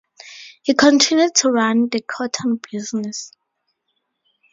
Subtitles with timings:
[0.63, 3.31] He continued to run the cotton business.